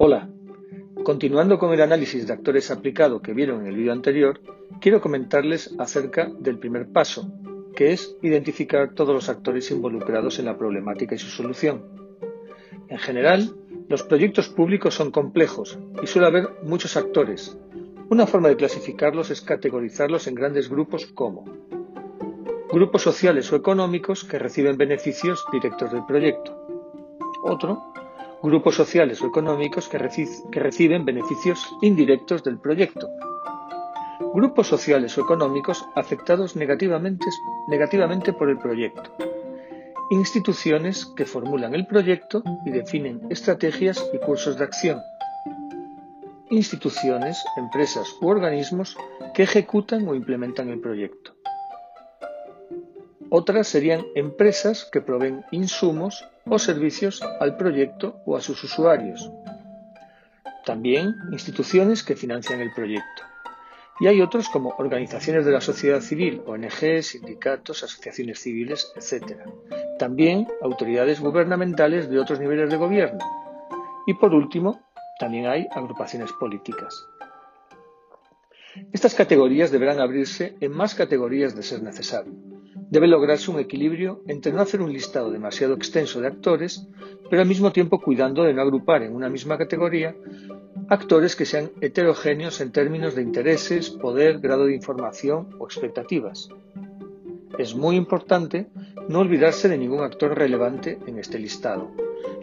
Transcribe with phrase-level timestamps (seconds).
[0.00, 0.30] Hola,
[1.02, 4.40] continuando con el análisis de actores aplicado que vieron en el vídeo anterior,
[4.80, 7.32] quiero comentarles acerca del primer paso,
[7.74, 11.84] que es identificar todos los actores involucrados en la problemática y su solución.
[12.86, 13.56] En general,
[13.88, 17.58] los proyectos públicos son complejos y suele haber muchos actores.
[18.08, 21.44] Una forma de clasificarlos es categorizarlos en grandes grupos como
[22.70, 26.56] grupos sociales o económicos que reciben beneficios directos del proyecto.
[27.42, 27.92] Otro,
[28.42, 33.08] grupos sociales o económicos que, reciben beneficios indirectos del proyecto.
[34.34, 37.26] Grupos sociales o económicos afectados negativamente,
[37.66, 39.10] negativamente por el proyecto.
[40.10, 45.00] Instituciones que formulan el proyecto y definen estrategias y cursos de acción.
[46.50, 48.96] Instituciones, empresas u organismos
[49.34, 51.32] que ejecutan o implementan el proyecto.
[53.30, 59.30] Otras serían empresas que proveen insumos o servicios al proyecto o a sus usuarios.
[60.64, 63.22] También instituciones que financian el proyecto.
[64.00, 69.38] Y hay otros como organizaciones de la sociedad civil, ONG, sindicatos, asociaciones civiles, etc.
[69.98, 73.18] También autoridades gubernamentales de otros niveles de gobierno.
[74.06, 74.80] Y por último,
[75.18, 76.94] también hay agrupaciones políticas.
[78.92, 82.32] Estas categorías deberán abrirse en más categorías de ser necesario.
[82.90, 86.86] Debe lograrse un equilibrio entre no hacer un listado demasiado extenso de actores,
[87.28, 90.14] pero al mismo tiempo cuidando de no agrupar en una misma categoría
[90.88, 96.48] actores que sean heterogéneos en términos de intereses, poder, grado de información o expectativas.
[97.58, 98.68] Es muy importante
[99.08, 101.90] no olvidarse de ningún actor relevante en este listado.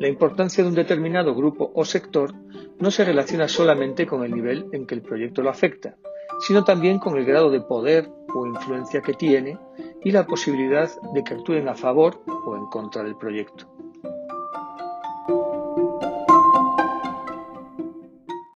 [0.00, 2.34] La importancia de un determinado grupo o sector
[2.80, 5.96] no se relaciona solamente con el nivel en que el proyecto lo afecta,
[6.40, 9.58] sino también con el grado de poder o influencia que tiene
[10.04, 13.66] y la posibilidad de que actúen a favor o en contra del proyecto.